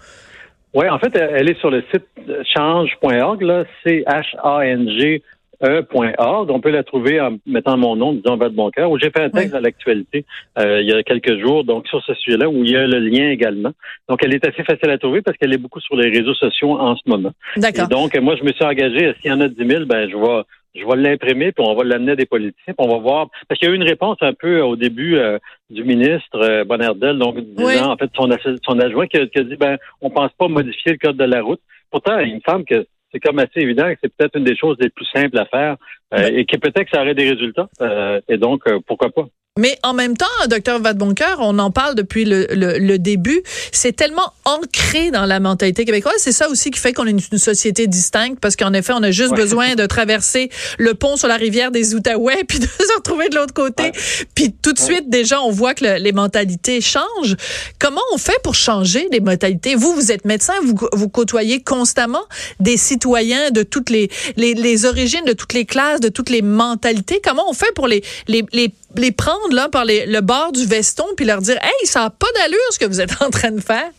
Oui, 0.74 0.88
en 0.88 0.98
fait, 0.98 1.14
elle 1.16 1.48
est 1.48 1.58
sur 1.60 1.70
le 1.70 1.82
site 1.92 2.06
change.org 2.54 3.42
là, 3.42 3.64
C 3.84 4.04
H 4.06 4.36
A 4.42 4.66
N 4.66 4.88
G 4.90 5.22
E.org. 5.62 6.50
On 6.50 6.60
peut 6.60 6.70
la 6.70 6.82
trouver 6.82 7.20
en 7.20 7.36
mettant 7.46 7.76
mon 7.76 7.96
nom, 7.96 8.12
disons 8.12 8.36
votre 8.36 8.54
bon 8.54 8.70
cœur, 8.70 8.90
où 8.90 8.98
j'ai 8.98 9.10
fait 9.10 9.22
un 9.22 9.30
texte 9.30 9.54
à 9.54 9.60
l'actualité 9.60 10.24
euh, 10.58 10.80
il 10.80 10.88
y 10.88 10.92
a 10.92 11.02
quelques 11.02 11.38
jours, 11.40 11.64
donc 11.64 11.86
sur 11.86 12.02
ce 12.04 12.14
sujet-là, 12.14 12.48
où 12.48 12.64
il 12.64 12.70
y 12.70 12.76
a 12.76 12.86
le 12.86 12.98
lien 12.98 13.30
également. 13.30 13.70
Donc, 14.08 14.22
elle 14.24 14.34
est 14.34 14.44
assez 14.46 14.64
facile 14.64 14.90
à 14.90 14.98
trouver 14.98 15.22
parce 15.22 15.36
qu'elle 15.36 15.54
est 15.54 15.58
beaucoup 15.58 15.80
sur 15.80 15.96
les 15.96 16.10
réseaux 16.10 16.34
sociaux 16.34 16.78
en 16.78 16.96
ce 16.96 17.02
moment. 17.06 17.30
D'accord. 17.56 17.88
Donc, 17.88 18.16
moi, 18.16 18.36
je 18.36 18.44
me 18.44 18.52
suis 18.52 18.64
engagé, 18.64 19.14
s'il 19.20 19.30
y 19.30 19.34
en 19.34 19.40
a 19.40 19.48
10 19.48 19.66
000, 19.66 19.84
ben, 19.86 20.10
je 20.10 20.16
vais 20.16 20.42
je 20.74 20.84
vais 20.84 20.96
l'imprimer, 20.96 21.52
puis 21.52 21.64
on 21.66 21.74
va 21.74 21.84
l'amener 21.84 22.12
à 22.12 22.16
des 22.16 22.26
politiciens, 22.26 22.74
puis 22.74 22.86
on 22.86 22.88
va 22.88 22.98
voir. 22.98 23.28
Parce 23.48 23.58
qu'il 23.58 23.68
y 23.68 23.70
a 23.70 23.74
eu 23.74 23.76
une 23.76 23.88
réponse 23.88 24.16
un 24.20 24.32
peu 24.32 24.60
au 24.60 24.76
début 24.76 25.16
euh, 25.16 25.38
du 25.70 25.84
ministre 25.84 26.36
euh, 26.36 26.64
Bonardel, 26.64 27.18
donc 27.18 27.38
disant, 27.38 27.92
en 27.92 27.96
fait, 27.96 28.10
son, 28.14 28.28
son 28.64 28.78
adjoint 28.80 29.06
qui 29.06 29.18
a, 29.18 29.26
qui 29.26 29.38
a, 29.38 29.42
dit 29.44 29.56
ben, 29.56 29.78
on 30.00 30.10
pense 30.10 30.32
pas 30.38 30.48
modifier 30.48 30.92
le 30.92 30.98
code 30.98 31.16
de 31.16 31.24
la 31.24 31.42
route. 31.42 31.60
Pourtant, 31.90 32.18
il 32.18 32.36
me 32.36 32.40
semble 32.46 32.64
que 32.64 32.86
c'est 33.12 33.20
comme 33.20 33.38
assez 33.38 33.60
évident 33.60 33.84
que 33.92 33.98
c'est 34.02 34.12
peut-être 34.14 34.36
une 34.36 34.44
des 34.44 34.56
choses 34.56 34.76
les 34.80 34.90
plus 34.90 35.06
simples 35.14 35.38
à 35.38 35.46
faire 35.46 35.76
euh, 36.14 36.30
et 36.32 36.44
que 36.44 36.56
peut-être 36.56 36.84
que 36.84 36.90
ça 36.92 37.02
aurait 37.02 37.14
des 37.14 37.30
résultats. 37.30 37.68
Euh, 37.80 38.20
et 38.28 38.36
donc, 38.36 38.62
euh, 38.66 38.80
pourquoi 38.86 39.10
pas? 39.10 39.26
Mais 39.56 39.78
en 39.84 39.92
même 39.92 40.16
temps, 40.16 40.26
docteur 40.48 40.80
Vadeboncoeur, 40.80 41.36
on 41.38 41.60
en 41.60 41.70
parle 41.70 41.94
depuis 41.94 42.24
le, 42.24 42.48
le, 42.50 42.98
début. 42.98 43.40
C'est 43.70 43.94
tellement 43.94 44.32
ancré 44.44 45.12
dans 45.12 45.26
la 45.26 45.38
mentalité 45.38 45.84
québécoise. 45.84 46.16
C'est 46.18 46.32
ça 46.32 46.48
aussi 46.48 46.72
qui 46.72 46.80
fait 46.80 46.92
qu'on 46.92 47.06
est 47.06 47.12
une, 47.12 47.38
société 47.38 47.86
distincte, 47.86 48.40
parce 48.40 48.56
qu'en 48.56 48.72
effet, 48.72 48.92
on 48.96 49.02
a 49.04 49.12
juste 49.12 49.32
besoin 49.32 49.76
de 49.76 49.86
traverser 49.86 50.50
le 50.76 50.94
pont 50.94 51.14
sur 51.14 51.28
la 51.28 51.36
rivière 51.36 51.70
des 51.70 51.94
Outaouais, 51.94 52.42
puis 52.48 52.58
de 52.58 52.64
se 52.64 52.96
retrouver 52.96 53.28
de 53.28 53.36
l'autre 53.36 53.54
côté. 53.54 53.92
Puis 54.34 54.52
tout 54.60 54.72
de 54.72 54.78
suite, 54.80 55.08
déjà, 55.08 55.40
on 55.40 55.52
voit 55.52 55.74
que 55.74 56.00
les 56.00 56.12
mentalités 56.12 56.80
changent. 56.80 57.36
Comment 57.78 58.02
on 58.12 58.18
fait 58.18 58.42
pour 58.42 58.56
changer 58.56 59.06
les 59.12 59.20
mentalités? 59.20 59.76
Vous, 59.76 59.94
vous 59.94 60.10
êtes 60.10 60.24
médecin, 60.24 60.54
vous, 60.64 60.74
vous 60.92 61.08
côtoyez 61.08 61.62
constamment 61.62 62.24
des 62.58 62.76
citoyens 62.76 63.52
de 63.52 63.62
toutes 63.62 63.90
les, 63.90 64.10
les, 64.36 64.54
les 64.54 64.84
origines, 64.84 65.24
de 65.24 65.32
toutes 65.32 65.52
les 65.52 65.64
classes, 65.64 66.00
de 66.00 66.08
toutes 66.08 66.30
les 66.30 66.42
mentalités. 66.42 67.20
Comment 67.22 67.48
on 67.48 67.54
fait 67.54 67.72
pour 67.76 67.86
les, 67.86 68.02
les, 68.26 68.44
les 68.52 68.74
les 68.96 69.12
prendre 69.12 69.52
là 69.52 69.68
par 69.68 69.84
le 69.84 70.20
bord 70.20 70.52
du 70.52 70.66
veston 70.66 71.06
puis 71.16 71.24
leur 71.24 71.40
dire 71.40 71.56
Hey, 71.62 71.86
ça 71.86 72.00
n'a 72.00 72.10
pas 72.10 72.26
d'allure 72.34 72.58
ce 72.70 72.78
que 72.78 72.86
vous 72.86 73.00
êtes 73.00 73.22
en 73.22 73.30
train 73.30 73.50
de 73.50 73.60
faire? 73.60 73.90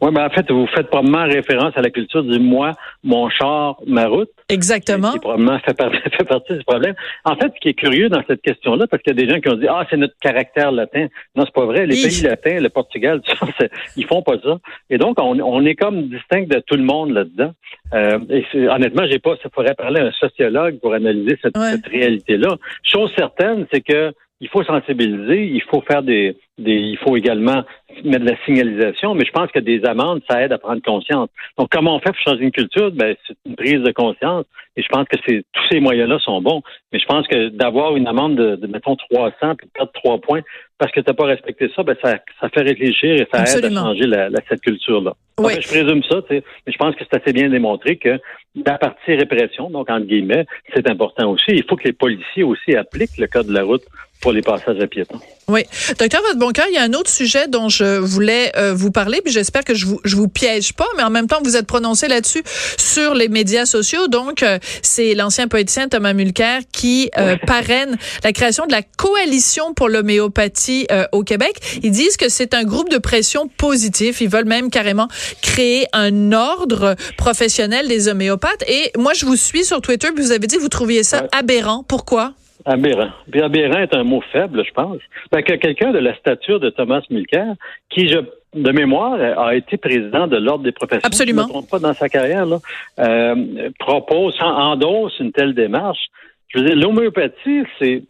Oui, 0.00 0.10
mais 0.12 0.20
en 0.20 0.30
fait, 0.30 0.50
vous 0.50 0.66
faites 0.66 0.88
probablement 0.88 1.24
référence 1.24 1.72
à 1.76 1.82
la 1.82 1.90
culture 1.90 2.22
du 2.22 2.38
moi, 2.38 2.72
mon 3.02 3.30
char, 3.30 3.76
ma 3.86 4.06
route. 4.06 4.28
Exactement. 4.48 5.12
Qui 5.12 5.18
probablement 5.18 5.58
fait, 5.60 5.76
fait 6.16 6.24
partie 6.24 6.54
du 6.54 6.64
problème. 6.64 6.94
En 7.24 7.36
fait, 7.36 7.52
ce 7.54 7.60
qui 7.60 7.68
est 7.70 7.74
curieux 7.74 8.08
dans 8.08 8.22
cette 8.26 8.42
question-là, 8.42 8.86
parce 8.86 9.02
qu'il 9.02 9.16
y 9.16 9.22
a 9.22 9.26
des 9.26 9.32
gens 9.32 9.40
qui 9.40 9.48
ont 9.48 9.56
dit 9.56 9.66
Ah, 9.68 9.86
c'est 9.88 9.96
notre 9.96 10.16
caractère 10.20 10.72
latin. 10.72 11.06
Non, 11.36 11.44
c'est 11.46 11.54
pas 11.54 11.64
vrai. 11.64 11.86
Les 11.86 11.94
pays 11.94 12.22
latins, 12.22 12.60
le 12.60 12.68
Portugal, 12.68 13.22
ils 13.96 14.06
font 14.06 14.22
pas 14.22 14.38
ça. 14.42 14.58
Et 14.90 14.98
donc, 14.98 15.16
on, 15.20 15.64
est 15.64 15.74
comme 15.74 16.08
distinct 16.08 16.48
de 16.48 16.60
tout 16.60 16.76
le 16.76 16.82
monde 16.82 17.12
là-dedans. 17.12 17.52
Euh, 17.94 18.18
et 18.28 18.68
honnêtement, 18.68 19.04
j'ai 19.08 19.18
pas, 19.18 19.36
ça 19.42 19.48
pourrait 19.48 19.74
parler 19.74 20.00
à 20.00 20.06
un 20.06 20.12
sociologue 20.12 20.80
pour 20.80 20.92
analyser 20.92 21.38
cette, 21.40 21.56
cette 21.56 21.86
réalité-là. 21.86 22.56
Chose 22.82 23.10
certaine, 23.16 23.66
c'est 23.72 23.80
que 23.80 24.12
il 24.40 24.48
faut 24.48 24.62
sensibiliser, 24.64 25.44
il 25.46 25.62
faut 25.62 25.80
faire 25.82 26.02
des, 26.02 26.36
des, 26.58 26.74
il 26.74 26.98
faut 26.98 27.16
également 27.16 27.62
mettre 28.04 28.24
de 28.24 28.30
la 28.30 28.36
signalisation, 28.44 29.14
mais 29.14 29.24
je 29.24 29.30
pense 29.30 29.50
que 29.50 29.60
des 29.60 29.84
amendes, 29.84 30.22
ça 30.28 30.42
aide 30.42 30.52
à 30.52 30.58
prendre 30.58 30.82
conscience. 30.82 31.28
Donc, 31.58 31.68
comment 31.70 31.96
on 31.96 32.00
fait 32.00 32.10
pour 32.10 32.20
changer 32.20 32.44
une 32.44 32.50
culture? 32.50 32.90
Ben, 32.92 33.16
c'est 33.26 33.36
une 33.46 33.56
prise 33.56 33.80
de 33.80 33.92
conscience. 33.92 34.44
Et 34.76 34.82
je 34.82 34.88
pense 34.88 35.06
que 35.06 35.16
c'est, 35.24 35.44
tous 35.52 35.62
ces 35.70 35.80
moyens-là 35.80 36.18
sont 36.18 36.40
bons. 36.42 36.62
Mais 36.92 36.98
je 36.98 37.06
pense 37.06 37.26
que 37.28 37.48
d'avoir 37.50 37.96
une 37.96 38.08
amende 38.08 38.34
de, 38.34 38.56
de, 38.56 38.66
mettons, 38.66 38.96
300 38.96 39.54
puis 39.56 39.66
de 39.66 39.72
perdre 39.72 39.92
3 39.94 40.20
points 40.20 40.42
parce 40.78 40.90
que 40.90 41.00
tu 41.00 41.06
n'as 41.08 41.14
pas 41.14 41.26
respecté 41.26 41.70
ça, 41.74 41.84
ben, 41.84 41.96
ça, 42.02 42.16
ça 42.40 42.48
fait 42.48 42.62
réfléchir 42.62 43.14
et 43.14 43.26
ça 43.32 43.44
aide 43.44 43.64
à 43.64 43.70
changer 43.70 44.06
la, 44.06 44.28
cette 44.48 44.60
culture-là. 44.60 45.14
Oui. 45.38 45.54
je 45.60 45.68
présume 45.68 46.02
ça, 46.04 46.20
mais 46.30 46.42
je 46.66 46.76
pense 46.76 46.94
que 46.96 47.04
c'est 47.08 47.20
assez 47.20 47.32
bien 47.32 47.48
démontré 47.48 47.96
que 47.96 48.20
la 48.66 48.78
partie 48.78 49.14
répression, 49.14 49.70
donc 49.70 49.90
entre 49.90 50.06
guillemets, 50.06 50.46
c'est 50.74 50.88
important 50.88 51.30
aussi. 51.30 51.50
Il 51.50 51.64
faut 51.64 51.76
que 51.76 51.84
les 51.84 51.92
policiers 51.92 52.42
aussi 52.42 52.76
appliquent 52.76 53.18
le 53.18 53.26
code 53.26 53.46
de 53.46 53.54
la 53.54 53.62
route 53.62 53.82
pour 54.24 54.32
les 54.32 54.40
passages 54.40 54.80
à 54.80 54.86
piétons. 54.86 55.20
Oui. 55.48 55.64
Docteur 55.98 56.22
Vadeboncoeur, 56.22 56.64
il 56.70 56.74
y 56.74 56.78
a 56.78 56.82
un 56.82 56.94
autre 56.94 57.10
sujet 57.10 57.46
dont 57.46 57.68
je 57.68 57.98
voulais 57.98 58.52
euh, 58.56 58.72
vous 58.72 58.90
parler, 58.90 59.20
puis 59.22 59.30
j'espère 59.30 59.64
que 59.64 59.74
je 59.74 59.84
vous, 59.84 60.00
je 60.02 60.16
vous 60.16 60.28
piège 60.28 60.72
pas, 60.72 60.86
mais 60.96 61.02
en 61.02 61.10
même 61.10 61.26
temps, 61.26 61.40
vous 61.44 61.58
êtes 61.58 61.66
prononcé 61.66 62.08
là-dessus 62.08 62.42
sur 62.78 63.14
les 63.14 63.28
médias 63.28 63.66
sociaux. 63.66 64.08
Donc, 64.08 64.42
euh, 64.42 64.58
c'est 64.80 65.12
l'ancien 65.12 65.46
politicien 65.46 65.88
Thomas 65.88 66.14
Mulcair 66.14 66.62
qui 66.72 67.10
euh, 67.18 67.36
parraine 67.46 67.98
la 68.24 68.32
création 68.32 68.64
de 68.64 68.72
la 68.72 68.80
coalition 68.80 69.74
pour 69.74 69.90
l'homéopathie 69.90 70.86
au 71.12 71.22
Québec. 71.22 71.56
Ils 71.82 71.90
disent 71.90 72.16
que 72.16 72.30
c'est 72.30 72.54
un 72.54 72.64
groupe 72.64 72.88
de 72.88 72.96
pression 72.96 73.46
positif. 73.46 74.22
Ils 74.22 74.30
veulent 74.30 74.46
même 74.46 74.70
carrément 74.70 75.08
créer 75.42 75.86
un 75.92 76.32
ordre 76.32 76.96
professionnel 77.18 77.88
des 77.88 78.08
homéopathes. 78.08 78.64
Et 78.68 78.90
moi, 78.96 79.12
je 79.12 79.26
vous 79.26 79.36
suis 79.36 79.66
sur 79.66 79.82
Twitter, 79.82 80.08
puis 80.14 80.24
vous 80.24 80.32
avez 80.32 80.46
dit 80.46 80.56
que 80.56 80.62
vous 80.62 80.70
trouviez 80.70 81.02
ça 81.02 81.26
aberrant. 81.32 81.84
Pourquoi? 81.86 82.32
Aberrant. 82.66 83.10
Puis 83.30 83.42
aberrant 83.42 83.80
est 83.80 83.94
un 83.94 84.04
mot 84.04 84.22
faible, 84.32 84.64
je 84.64 84.72
pense. 84.72 84.98
Ben, 85.30 85.42
que 85.42 85.54
quelqu'un 85.54 85.92
de 85.92 85.98
la 85.98 86.14
stature 86.16 86.60
de 86.60 86.70
Thomas 86.70 87.02
Mulcair, 87.10 87.54
qui, 87.90 88.08
je, 88.08 88.18
de 88.54 88.70
mémoire, 88.70 89.18
a 89.38 89.54
été 89.54 89.76
président 89.76 90.26
de 90.26 90.36
l'Ordre 90.36 90.64
des 90.64 90.72
professions, 90.72 91.06
Absolument. 91.06 91.42
je 91.42 91.48
ne 91.48 91.48
me 91.48 91.52
trompe 91.52 91.70
pas 91.70 91.78
dans 91.78 91.92
sa 91.92 92.08
carrière, 92.08 92.46
là, 92.46 92.58
euh, 93.00 93.70
propose, 93.78 94.34
endosse 94.40 95.18
une 95.20 95.32
telle 95.32 95.54
démarche. 95.54 96.06
Je 96.48 96.58
veux 96.58 96.66
dire, 96.66 96.76
l'homéopathie, 96.76 97.64
c'est, 97.78 98.02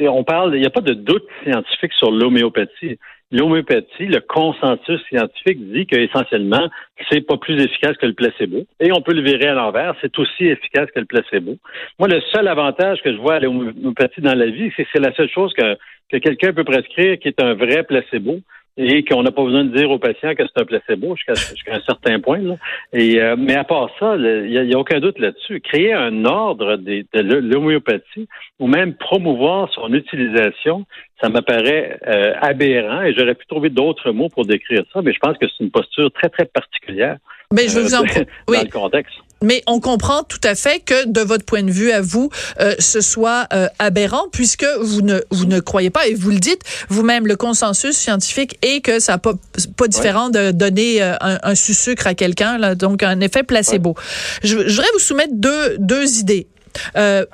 on 0.00 0.24
parle, 0.24 0.54
il 0.54 0.60
n'y 0.60 0.66
a 0.66 0.70
pas 0.70 0.80
de 0.80 0.94
doute 0.94 1.26
scientifique 1.42 1.92
sur 1.94 2.10
l'homéopathie 2.10 2.98
l'homéopathie, 3.32 4.06
le 4.06 4.20
consensus 4.20 5.00
scientifique 5.08 5.58
dit 5.72 5.86
qu'essentiellement, 5.86 6.68
c'est 7.10 7.20
pas 7.20 7.36
plus 7.36 7.62
efficace 7.62 7.96
que 7.96 8.06
le 8.06 8.12
placebo. 8.12 8.66
Et 8.80 8.92
on 8.92 9.02
peut 9.02 9.14
le 9.14 9.22
virer 9.22 9.48
à 9.48 9.54
l'envers, 9.54 9.94
c'est 10.00 10.18
aussi 10.18 10.46
efficace 10.46 10.90
que 10.94 11.00
le 11.00 11.06
placebo. 11.06 11.56
Moi, 11.98 12.08
le 12.08 12.20
seul 12.32 12.48
avantage 12.48 13.02
que 13.02 13.12
je 13.12 13.18
vois 13.18 13.34
à 13.36 13.40
l'homéopathie 13.40 14.20
dans 14.20 14.34
la 14.34 14.46
vie, 14.46 14.72
c'est 14.76 14.84
que 14.84 14.90
c'est 14.92 15.02
la 15.02 15.14
seule 15.14 15.30
chose 15.30 15.52
que, 15.54 15.76
que 16.10 16.16
quelqu'un 16.18 16.52
peut 16.52 16.64
prescrire 16.64 17.18
qui 17.18 17.28
est 17.28 17.42
un 17.42 17.54
vrai 17.54 17.84
placebo 17.84 18.40
et 18.76 19.04
qu'on 19.04 19.22
n'a 19.22 19.30
pas 19.30 19.44
besoin 19.44 19.64
de 19.64 19.76
dire 19.76 19.90
aux 19.90 19.98
patients 19.98 20.34
que 20.34 20.42
c'est 20.46 20.60
un 20.60 20.64
placebo 20.64 21.14
jusqu'à 21.16 21.74
un 21.74 21.80
certain 21.82 22.20
point. 22.20 22.38
Là. 22.38 22.56
Et, 22.92 23.20
euh, 23.20 23.36
mais 23.38 23.56
à 23.56 23.64
part 23.64 23.90
ça, 23.98 24.16
il 24.16 24.66
n'y 24.66 24.74
a, 24.74 24.78
aucun 24.78 25.00
doute 25.00 25.18
là-dessus. 25.18 25.60
Créer 25.60 25.92
un 25.92 26.24
ordre 26.24 26.76
de, 26.76 27.04
de 27.12 27.20
l'homéopathie 27.20 28.28
ou 28.58 28.66
même 28.66 28.94
promouvoir 28.94 29.70
son 29.72 29.92
utilisation, 29.92 30.86
ça 31.20 31.28
m'apparaît 31.28 31.98
euh, 32.06 32.32
aberrant 32.40 33.02
et 33.02 33.12
j'aurais 33.14 33.34
pu 33.34 33.46
trouver 33.46 33.68
d'autres 33.68 34.12
mots 34.12 34.28
pour 34.28 34.46
décrire 34.46 34.84
ça, 34.92 35.02
mais 35.02 35.12
je 35.12 35.18
pense 35.18 35.36
que 35.36 35.46
c'est 35.46 35.64
une 35.64 35.70
posture 35.70 36.10
très, 36.12 36.28
très 36.28 36.46
particulière 36.46 37.18
mais 37.52 37.68
je 37.68 37.80
vous 37.80 37.94
en... 37.94 38.04
Euh, 38.04 38.24
oui. 38.48 38.58
dans 38.58 38.62
le 38.62 38.70
contexte. 38.70 39.14
Mais 39.42 39.62
on 39.66 39.80
comprend 39.80 40.22
tout 40.22 40.40
à 40.44 40.54
fait 40.54 40.80
que 40.80 41.06
de 41.06 41.20
votre 41.20 41.44
point 41.44 41.62
de 41.62 41.70
vue 41.70 41.92
à 41.92 42.00
vous, 42.00 42.30
euh, 42.60 42.74
ce 42.78 43.00
soit 43.00 43.46
euh, 43.52 43.68
aberrant 43.78 44.24
puisque 44.32 44.66
vous 44.80 45.00
ne 45.00 45.20
vous 45.30 45.46
ne 45.46 45.60
croyez 45.60 45.90
pas 45.90 46.06
et 46.06 46.14
vous 46.14 46.30
le 46.30 46.38
dites 46.38 46.62
vous-même 46.88 47.26
le 47.26 47.36
consensus 47.36 47.96
scientifique 47.96 48.58
est 48.62 48.80
que 48.80 49.00
ça 49.00 49.12
n'a 49.12 49.18
pas 49.18 49.32
pas 49.76 49.88
différent 49.88 50.30
de 50.30 50.50
donner 50.50 51.02
euh, 51.02 51.14
un, 51.20 51.38
un 51.42 51.54
sucre 51.54 52.06
à 52.06 52.14
quelqu'un 52.14 52.58
là 52.58 52.74
donc 52.74 53.02
un 53.02 53.20
effet 53.20 53.42
placebo. 53.42 53.94
Je, 54.42 54.68
je 54.68 54.74
voudrais 54.74 54.92
vous 54.92 54.98
soumettre 54.98 55.32
deux 55.34 55.76
deux 55.78 56.18
idées. 56.18 56.46
Euh, 56.96 57.24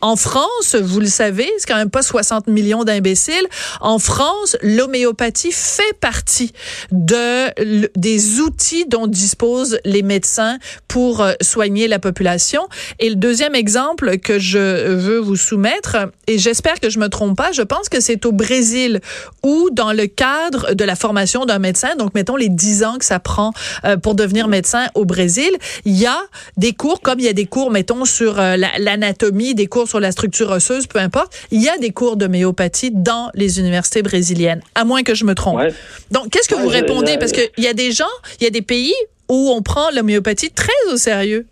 en, 0.00 0.16
France, 0.16 0.76
vous 0.80 1.00
le 1.00 1.06
savez, 1.06 1.48
c'est 1.58 1.66
quand 1.66 1.76
même 1.76 1.90
pas 1.90 2.02
60 2.02 2.46
millions 2.46 2.84
d'imbéciles. 2.84 3.46
En 3.80 3.98
France, 3.98 4.56
l'homéopathie 4.62 5.52
fait 5.52 5.94
partie 6.00 6.52
de 6.90 7.42
des 7.96 8.40
outils 8.40 8.86
dont 8.86 9.06
disposent 9.06 9.78
les 9.84 10.02
médecins 10.02 10.58
pour 10.88 11.20
euh, 11.20 11.32
soigner 11.40 11.88
la 11.88 11.98
population. 11.98 12.68
Et 12.98 13.08
le 13.08 13.16
deuxième 13.16 13.54
exemple 13.54 14.18
que 14.18 14.38
je 14.38 14.92
veux 14.92 15.18
vous 15.18 15.36
soumettre, 15.36 15.96
et 16.26 16.38
j'espère 16.38 16.80
que 16.80 16.90
je 16.90 16.98
me 16.98 17.08
trompe 17.08 17.36
pas, 17.36 17.52
je 17.52 17.62
pense 17.62 17.88
que 17.88 18.00
c'est 18.00 18.26
au 18.26 18.32
Brésil 18.32 19.00
où, 19.42 19.68
dans 19.72 19.92
le 19.92 20.06
cadre 20.06 20.74
de 20.74 20.84
la 20.84 20.96
formation 20.96 21.44
d'un 21.44 21.58
médecin, 21.58 21.96
donc 21.96 22.14
mettons 22.14 22.36
les 22.36 22.48
10 22.48 22.84
ans 22.84 22.98
que 22.98 23.04
ça 23.04 23.18
prend 23.18 23.52
euh, 23.84 23.96
pour 23.96 24.14
devenir 24.14 24.48
médecin 24.48 24.86
au 24.94 25.04
Brésil, 25.04 25.50
il 25.84 25.96
y 25.96 26.06
a 26.06 26.18
des 26.56 26.72
cours, 26.72 27.00
comme 27.00 27.18
il 27.18 27.24
y 27.24 27.28
a 27.28 27.32
des 27.32 27.46
cours, 27.46 27.70
mettons, 27.70 28.04
sur 28.04 28.36
la 28.36 28.56
l'anatomie, 28.82 29.54
des 29.54 29.66
cours 29.66 29.88
sur 29.88 30.00
la 30.00 30.12
structure 30.12 30.50
osseuse, 30.50 30.86
peu 30.86 30.98
importe. 30.98 31.46
Il 31.50 31.62
y 31.62 31.68
a 31.68 31.78
des 31.78 31.90
cours 31.90 32.16
d'homéopathie 32.16 32.90
dans 32.92 33.30
les 33.34 33.60
universités 33.60 34.02
brésiliennes, 34.02 34.62
à 34.74 34.84
moins 34.84 35.02
que 35.02 35.14
je 35.14 35.24
me 35.24 35.34
trompe. 35.34 35.60
Donc, 36.10 36.30
qu'est-ce 36.30 36.48
que 36.48 36.54
vous 36.54 36.68
répondez? 36.68 37.16
Parce 37.18 37.32
qu'il 37.32 37.64
y 37.64 37.68
a 37.68 37.74
des 37.74 37.92
gens, 37.92 38.04
il 38.40 38.44
y 38.44 38.46
a 38.46 38.50
des 38.50 38.62
pays 38.62 38.94
où 39.28 39.50
on 39.56 39.62
prend 39.62 39.90
l'homéopathie 39.94 40.50
très 40.50 40.92
au 40.92 40.96
sérieux. 40.96 41.46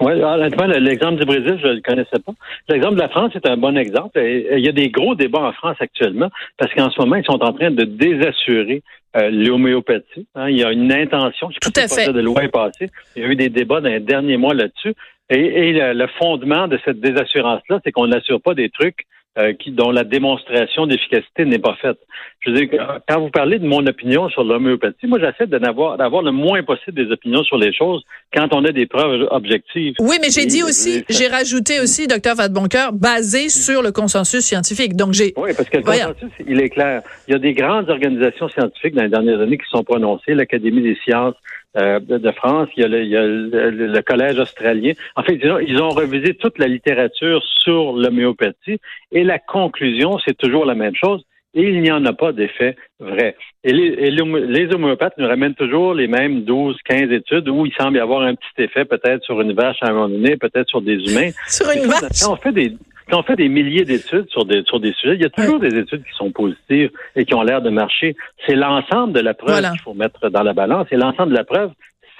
Oui, 0.00 0.12
honnêtement, 0.12 0.66
l'exemple 0.66 1.16
du 1.16 1.26
Brésil, 1.26 1.58
je 1.62 1.68
ne 1.68 1.72
le 1.74 1.80
connaissais 1.82 2.18
pas. 2.24 2.32
L'exemple 2.70 2.94
de 2.94 3.00
la 3.00 3.10
France 3.10 3.32
est 3.34 3.46
un 3.46 3.58
bon 3.58 3.76
exemple. 3.76 4.18
Il 4.18 4.60
y 4.60 4.68
a 4.68 4.72
des 4.72 4.88
gros 4.88 5.14
débats 5.14 5.42
en 5.42 5.52
France 5.52 5.76
actuellement 5.78 6.30
parce 6.56 6.72
qu'en 6.72 6.90
ce 6.90 6.98
moment, 7.00 7.16
ils 7.16 7.24
sont 7.24 7.42
en 7.42 7.52
train 7.52 7.70
de 7.70 7.84
désassurer 7.84 8.82
euh, 9.16 9.28
l'homéopathie. 9.30 10.26
Hein. 10.36 10.48
il 10.48 10.58
y 10.58 10.64
a 10.64 10.72
une 10.72 10.90
intention, 10.90 11.50
je 11.50 11.58
Tout 11.58 11.72
à 11.76 11.86
fait. 11.86 12.10
de 12.12 12.20
loi 12.20 12.44
est 12.44 12.48
passée. 12.48 12.90
Il 13.14 13.22
y 13.22 13.26
a 13.26 13.28
eu 13.28 13.36
des 13.36 13.50
débats 13.50 13.80
dans 13.80 13.90
les 13.90 14.00
derniers 14.00 14.38
mois 14.38 14.54
là-dessus. 14.54 14.94
Et, 15.30 15.72
le, 15.72 16.06
fondement 16.18 16.66
de 16.66 16.78
cette 16.84 17.00
désassurance-là, 17.00 17.80
c'est 17.84 17.92
qu'on 17.92 18.08
n'assure 18.08 18.42
pas 18.42 18.54
des 18.54 18.68
trucs 18.68 19.06
euh, 19.38 19.52
qui, 19.52 19.70
dont 19.70 19.92
la 19.92 20.02
démonstration 20.02 20.88
d'efficacité 20.88 21.44
n'est 21.44 21.60
pas 21.60 21.76
faite. 21.80 21.98
Je 22.40 22.50
veux 22.50 22.56
dire, 22.56 23.00
quand 23.08 23.20
vous 23.20 23.30
parlez 23.30 23.60
de 23.60 23.66
mon 23.66 23.86
opinion 23.86 24.28
sur 24.28 24.42
l'homéopathie, 24.42 25.06
moi 25.06 25.20
j'essaie 25.20 25.46
d'avoir 25.46 25.98
d'avoir 25.98 26.22
le 26.22 26.32
moins 26.32 26.64
possible 26.64 27.04
des 27.04 27.12
opinions 27.12 27.44
sur 27.44 27.56
les 27.56 27.72
choses 27.72 28.02
quand 28.34 28.48
on 28.52 28.64
a 28.64 28.72
des 28.72 28.86
preuves 28.86 29.28
objectives. 29.30 29.94
Oui, 30.00 30.16
mais 30.20 30.30
j'ai 30.30 30.46
dit 30.46 30.64
aussi, 30.64 31.04
j'ai 31.08 31.28
rajouté 31.28 31.78
aussi, 31.78 32.08
docteur 32.08 32.34
Vadeboncoeur, 32.34 32.92
basé 32.92 33.50
sur 33.50 33.82
le 33.82 33.92
consensus 33.92 34.40
scientifique. 34.40 34.96
Donc 34.96 35.12
j'ai. 35.12 35.32
Oui, 35.36 35.50
parce 35.56 35.68
que 35.68 35.76
le 35.76 35.84
consensus, 35.84 36.32
il 36.44 36.60
est 36.60 36.70
clair. 36.70 37.02
Il 37.28 37.32
y 37.32 37.34
a 37.36 37.38
des 37.38 37.52
grandes 37.52 37.88
organisations 37.88 38.48
scientifiques 38.48 38.96
dans 38.96 39.04
les 39.04 39.10
dernières 39.10 39.40
années 39.40 39.58
qui 39.58 39.70
sont 39.70 39.84
prononcées, 39.84 40.34
l'Académie 40.34 40.82
des 40.82 40.96
sciences, 41.04 41.36
euh, 41.76 42.00
de, 42.00 42.30
France, 42.32 42.68
il 42.76 42.82
y 42.82 42.84
a, 42.84 42.88
le, 42.88 44.00
Collège 44.02 44.38
australien. 44.38 44.92
En 45.14 45.22
fait, 45.22 45.38
ils 45.42 45.80
ont 45.80 45.90
revisé 45.90 46.34
toute 46.34 46.58
la 46.58 46.66
littérature 46.66 47.42
sur 47.62 47.92
l'homéopathie 47.92 48.80
et 49.12 49.22
la 49.22 49.38
conclusion, 49.38 50.18
c'est 50.24 50.36
toujours 50.36 50.64
la 50.64 50.74
même 50.74 50.94
chose. 50.94 51.24
Et 51.52 51.62
il 51.62 51.80
n'y 51.82 51.90
en 51.90 52.04
a 52.04 52.12
pas 52.12 52.32
d'effet 52.32 52.76
vrai. 53.00 53.36
Et 53.64 53.72
les, 53.72 54.10
les, 54.10 54.74
homéopathes 54.74 55.18
nous 55.18 55.26
ramènent 55.26 55.54
toujours 55.54 55.94
les 55.94 56.06
mêmes 56.06 56.44
12, 56.44 56.76
15 56.84 57.10
études 57.10 57.48
où 57.48 57.66
il 57.66 57.72
semble 57.74 57.96
y 57.96 58.00
avoir 58.00 58.22
un 58.22 58.36
petit 58.36 58.62
effet 58.62 58.84
peut-être 58.84 59.24
sur 59.24 59.40
une 59.40 59.52
vache 59.52 59.78
à 59.80 59.88
un 59.88 59.92
moment 59.92 60.08
donné, 60.08 60.36
peut-être 60.36 60.68
sur 60.68 60.80
des 60.80 60.94
humains. 60.94 61.30
sur 61.48 61.68
une 61.70 61.88
vache? 61.88 62.24
on 62.28 62.36
fait 62.36 62.52
des, 62.52 62.72
quand 63.10 63.20
on 63.20 63.22
fait 63.22 63.36
des 63.36 63.48
milliers 63.48 63.84
d'études 63.84 64.28
sur 64.30 64.44
des, 64.44 64.62
sur 64.64 64.80
des 64.80 64.92
sujets, 64.94 65.14
il 65.14 65.22
y 65.22 65.26
a 65.26 65.30
toujours 65.30 65.60
des 65.60 65.76
études 65.76 66.04
qui 66.04 66.16
sont 66.16 66.30
positives 66.30 66.90
et 67.16 67.24
qui 67.24 67.34
ont 67.34 67.42
l'air 67.42 67.60
de 67.60 67.70
marcher. 67.70 68.16
C'est 68.46 68.54
l'ensemble 68.54 69.12
de 69.12 69.20
la 69.20 69.34
preuve 69.34 69.60
qu'il 69.70 69.80
faut 69.80 69.94
mettre 69.94 70.30
dans 70.30 70.42
la 70.42 70.52
balance. 70.52 70.86
Et 70.90 70.96
l'ensemble 70.96 71.30
de 71.30 71.36
la 71.36 71.44
preuve, 71.44 71.70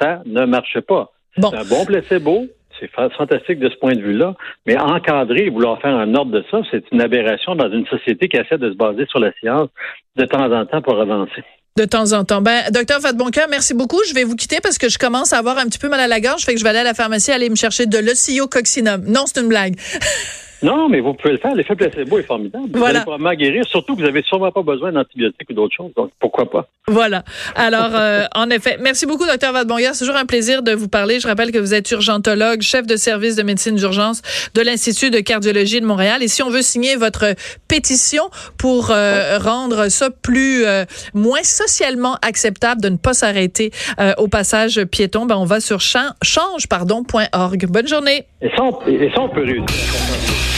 ça 0.01 0.23
ne 0.27 0.45
marche 0.45 0.81
pas. 0.81 1.13
C'est 1.37 1.55
un 1.55 1.65
bon 1.65 1.85
placebo. 1.85 2.47
C'est 2.79 2.91
fantastique 2.91 3.59
de 3.59 3.69
ce 3.69 3.77
point 3.77 3.95
de 3.95 4.01
vue-là. 4.01 4.35
Mais 4.67 4.79
encadrer 4.79 5.47
et 5.47 5.51
vouloir 5.51 5.81
faire 5.81 5.95
un 5.95 6.15
ordre 6.15 6.33
de 6.33 6.45
ça, 6.51 6.63
c'est 6.71 6.83
une 6.93 7.03
aberration 7.03 7.55
dans 7.55 7.71
une 7.71 7.87
société 7.87 8.29
qui 8.29 8.39
essaie 8.39 8.59
de 8.59 8.71
se 8.71 8.77
baser 8.77 9.05
sur 9.07 9.19
la 9.19 9.33
science 9.35 9.69
de 10.17 10.25
temps 10.25 10.51
en 10.51 10.65
temps 10.65 10.81
pour 10.81 10.99
avancer. 10.99 11.45
De 11.77 11.85
temps 11.85 12.13
en 12.13 12.25
temps. 12.25 12.41
Ben, 12.41 12.63
docteur 12.73 13.01
Vadeboncoeur, 13.01 13.47
merci 13.49 13.75
beaucoup. 13.75 14.01
Je 14.09 14.15
vais 14.15 14.25
vous 14.25 14.35
quitter 14.35 14.61
parce 14.63 14.79
que 14.79 14.89
je 14.89 14.99
commence 14.99 15.33
à 15.33 15.39
avoir 15.39 15.59
un 15.59 15.67
petit 15.67 15.79
peu 15.79 15.89
mal 15.89 16.01
à 16.01 16.09
la 16.09 16.21
gorge. 16.21 16.43
Fait 16.43 16.55
que 16.55 16.59
je 16.59 16.65
vais 16.65 16.71
aller 16.71 16.81
à 16.81 16.85
la 16.85 16.95
pharmacie 16.95 17.31
aller 17.33 17.49
me 17.49 17.55
chercher 17.55 17.87
de 17.87 17.99
l'ocyococcinum. 17.99 19.05
Non, 19.07 19.25
c'est 19.27 19.41
une 19.41 19.49
blague. 19.49 19.77
Non, 20.63 20.89
mais 20.89 21.01
vous 21.01 21.15
pouvez 21.15 21.33
le 21.33 21.39
faire. 21.39 21.55
L'effet 21.55 21.75
placebo 21.75 22.19
est 22.19 22.23
formidable. 22.23 22.67
Vous 22.73 22.85
allez 22.85 23.01
probablement 23.01 23.33
guérir, 23.35 23.65
surtout 23.67 23.95
que 23.95 24.01
vous 24.01 24.07
n'avez 24.07 24.23
sûrement 24.23 24.53
pas 24.53 24.63
besoin 24.63 24.93
d'antibiotiques 24.93 25.49
ou 25.51 25.55
d'autres 25.55 25.75
choses. 25.75 25.91
Donc, 25.97 26.11
pourquoi 26.19 26.51
pas? 26.51 26.69
Voilà. 26.87 27.23
Alors, 27.55 27.91
euh, 27.95 28.25
en 28.35 28.51
effet, 28.51 28.77
merci 28.81 29.07
beaucoup, 29.07 29.27
docteur 29.27 29.53
Vadebonguer. 29.53 29.91
C'est 29.93 30.05
toujours 30.05 30.21
un 30.21 30.27
plaisir 30.27 30.63
de 30.63 30.73
vous 30.73 30.89
parler. 30.89 31.21
Je 31.21 31.27
rappelle 31.27 31.51
que 31.51 31.59
vous 31.59 31.73
êtes 31.73 31.91
urgentologue, 31.91 32.61
chef 32.61 32.87
de 32.87 32.97
service 32.97 33.37
de 33.37 33.43
médecine 33.43 33.77
d'urgence 33.77 34.23
de 34.55 34.61
l'Institut 34.61 35.11
de 35.11 35.21
cardiologie 35.21 35.81
de 35.81 35.87
Montréal. 35.87 36.23
Et 36.23 36.29
si 36.29 36.43
on 36.43 36.51
veut 36.51 36.63
signer 36.63 36.97
votre 36.97 37.35
pétition 37.69 38.25
pour 38.59 38.91
euh, 38.91 39.39
rendre 39.39 39.89
ça 39.89 40.11
plus, 40.11 40.65
euh, 40.65 40.85
moins 41.15 41.43
socialement 41.43 42.17
acceptable 42.23 42.83
de 42.83 42.89
ne 42.91 42.97
pas 42.97 43.15
s'arrêter 43.15 43.71
au 44.19 44.29
passage 44.29 44.83
piéton, 44.85 45.27
ben, 45.27 45.37
on 45.37 45.45
va 45.45 45.61
sur 45.61 45.81
change.org. 45.81 47.67
Bonne 47.69 47.89
journée. 47.89 48.25
Et 48.43 48.49
ça, 48.51 48.63
on, 48.63 48.87
et 48.87 49.11
ça, 49.15 49.21
on 49.21 49.29
peut 49.29 49.43
réussir. 49.43 50.50